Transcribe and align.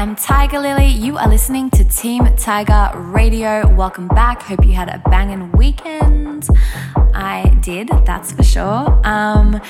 am 0.00 0.14
Tiger 0.14 0.60
Lily. 0.60 0.86
You 0.86 1.18
are 1.18 1.28
listening 1.28 1.70
to 1.70 1.82
Team 1.82 2.24
Tiger 2.36 2.92
Radio. 2.94 3.66
Welcome 3.74 4.06
back. 4.06 4.42
Hope 4.42 4.64
you 4.64 4.72
had 4.72 4.88
a 4.88 5.02
banging 5.10 5.50
weekend. 5.52 6.46
Did, 7.68 7.90
that's 8.06 8.32
for 8.32 8.42
sure. 8.42 8.98
Um, 9.04 9.60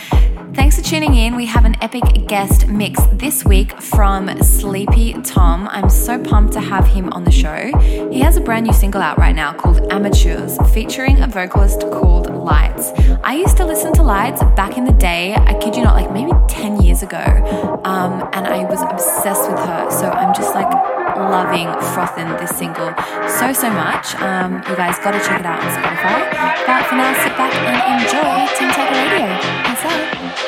thanks 0.54 0.76
for 0.76 0.84
tuning 0.84 1.16
in. 1.16 1.34
We 1.34 1.46
have 1.46 1.64
an 1.64 1.74
epic 1.82 2.28
guest 2.28 2.68
mix 2.68 3.02
this 3.14 3.44
week 3.44 3.72
from 3.82 4.40
Sleepy 4.40 5.14
Tom. 5.24 5.66
I'm 5.66 5.90
so 5.90 6.16
pumped 6.22 6.52
to 6.52 6.60
have 6.60 6.86
him 6.86 7.12
on 7.12 7.24
the 7.24 7.32
show. 7.32 7.76
He 8.12 8.20
has 8.20 8.36
a 8.36 8.40
brand 8.40 8.68
new 8.68 8.72
single 8.72 9.02
out 9.02 9.18
right 9.18 9.34
now 9.34 9.52
called 9.52 9.92
Amateurs, 9.92 10.58
featuring 10.72 11.20
a 11.20 11.26
vocalist 11.26 11.80
called 11.80 12.30
Lights. 12.30 12.92
I 13.24 13.34
used 13.34 13.56
to 13.56 13.66
listen 13.66 13.92
to 13.94 14.04
Lights 14.04 14.44
back 14.54 14.78
in 14.78 14.84
the 14.84 14.92
day, 14.92 15.34
I 15.34 15.54
kid 15.54 15.74
you 15.74 15.82
not, 15.82 15.96
like 15.96 16.12
maybe 16.12 16.30
10 16.46 16.80
years 16.80 17.02
ago, 17.02 17.80
um, 17.82 18.30
and 18.32 18.46
I 18.46 18.62
was 18.62 18.80
obsessed 18.80 19.50
with 19.50 19.58
her. 19.58 19.90
So 19.90 20.08
I'm 20.08 20.32
just 20.36 20.54
like 20.54 20.97
loving 21.18 21.68
frothing 21.94 22.28
this 22.38 22.56
single 22.56 22.94
so 23.26 23.52
so 23.52 23.70
much. 23.70 24.14
Um, 24.22 24.62
you 24.68 24.76
guys 24.76 24.98
got 24.98 25.12
to 25.12 25.20
check 25.20 25.40
it 25.40 25.46
out 25.46 25.58
on 25.58 25.70
Spotify. 25.74 26.16
But 26.66 26.86
for 26.86 26.96
now, 26.96 27.12
sit 27.22 27.34
back 27.36 27.54
and 27.54 28.02
enjoy 28.02 28.38
Team 28.56 28.70
Tiger 28.70 28.94
Radio. 28.94 29.28
Peace 29.64 29.84
out. 29.84 30.47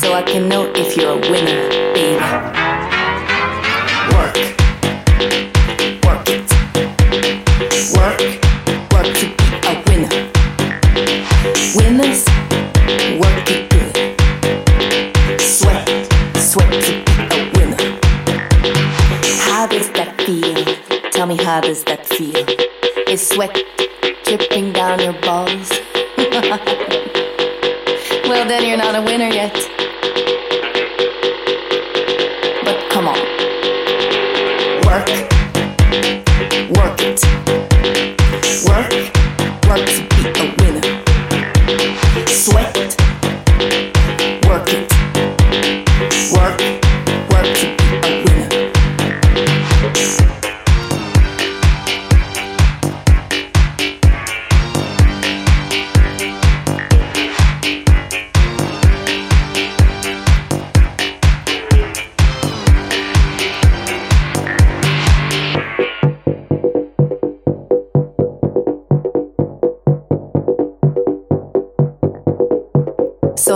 So 0.00 0.12
I 0.12 0.22
can 0.22 0.48
know 0.48 0.70
if 0.74 0.96
you're 0.96 1.12
a 1.12 1.30
winner. 1.30 1.85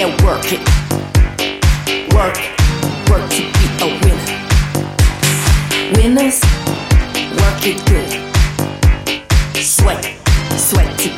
Yeah, 0.00 0.08
work 0.24 0.46
it. 0.50 0.60
Work, 2.14 2.38
work 3.10 3.28
to 3.36 3.42
be 3.52 3.66
a 3.82 3.88
winner. 4.00 4.28
Winners, 5.94 6.40
work 7.36 7.60
it 7.66 7.84
good. 7.84 8.10
Sweat, 9.62 10.02
sweat 10.56 10.98
to 11.00 11.09